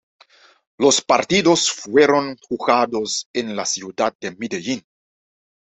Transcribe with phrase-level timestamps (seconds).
[0.79, 4.83] Los partidos fueron jugados en la ciudad de Medellín.